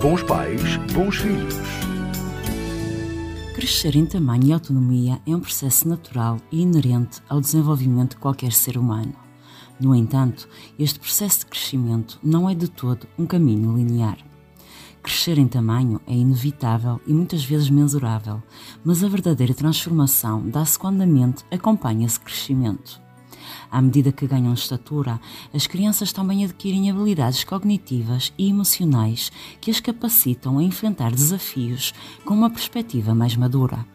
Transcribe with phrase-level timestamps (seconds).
[0.00, 1.54] Bons pais, bons filhos.
[3.54, 8.52] Crescer em tamanho e autonomia é um processo natural e inerente ao desenvolvimento de qualquer
[8.52, 9.14] ser humano.
[9.80, 10.48] No entanto,
[10.78, 14.18] este processo de crescimento não é de todo um caminho linear.
[15.02, 18.42] Crescer em tamanho é inevitável e muitas vezes mensurável,
[18.84, 23.05] mas a verdadeira transformação dá-se quando a mente acompanha esse crescimento.
[23.70, 25.20] À medida que ganham estatura,
[25.52, 29.30] as crianças também adquirem habilidades cognitivas e emocionais
[29.60, 31.92] que as capacitam a enfrentar desafios
[32.24, 33.86] com uma perspectiva mais madura.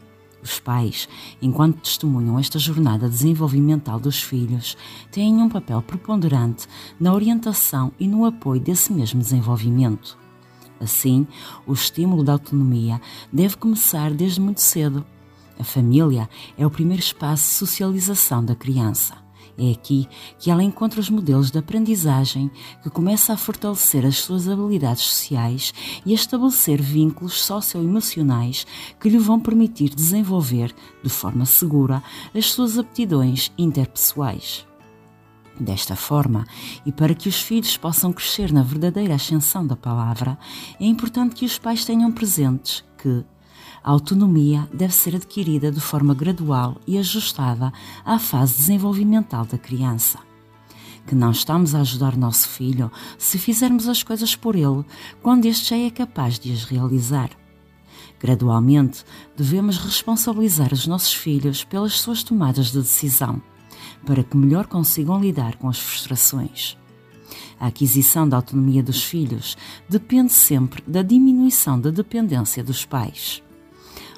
[0.44, 1.08] Os pais,
[1.42, 4.76] enquanto testemunham esta jornada desenvolvimental dos filhos,
[5.12, 6.68] têm um papel preponderante
[7.00, 10.18] na orientação e no apoio desse mesmo desenvolvimento.
[10.80, 11.28] Assim,
[11.68, 13.00] o estímulo da autonomia
[13.32, 15.06] deve começar desde muito cedo.
[15.60, 16.28] A família
[16.58, 19.14] é o primeiro espaço de socialização da criança.
[19.64, 22.50] É aqui que ela encontra os modelos de aprendizagem
[22.82, 25.72] que começa a fortalecer as suas habilidades sociais
[26.04, 28.66] e a estabelecer vínculos socioemocionais
[29.00, 32.02] que lhe vão permitir desenvolver, de forma segura,
[32.34, 34.66] as suas aptidões interpessoais.
[35.60, 36.48] Desta forma,
[36.84, 40.40] e para que os filhos possam crescer na verdadeira ascensão da palavra,
[40.80, 43.24] é importante que os pais tenham presentes que,
[43.84, 47.74] a autonomia deve ser adquirida de forma gradual e ajustada
[48.06, 50.20] à fase desenvolvimental da criança.
[51.08, 54.86] Que não estamos a ajudar nosso filho se fizermos as coisas por ele,
[55.22, 57.32] quando este já é capaz de as realizar.
[58.20, 59.04] Gradualmente,
[59.36, 63.42] devemos responsabilizar os nossos filhos pelas suas tomadas de decisão,
[64.06, 66.78] para que melhor consigam lidar com as frustrações.
[67.60, 69.58] A aquisição da autonomia dos filhos
[69.90, 73.42] depende sempre da diminuição da dependência dos pais.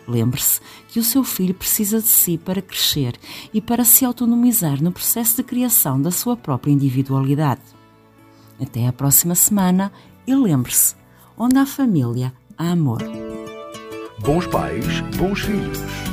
[0.08, 3.18] Lembre-se que o seu filho precisa de si para crescer
[3.54, 7.62] e para se autonomizar no processo de criação da sua própria individualidade.
[8.62, 9.92] Até a próxima semana
[10.28, 10.96] e lembre-se:
[11.38, 13.02] onde há família, há amor.
[14.20, 16.13] Bons pais, bons filhos.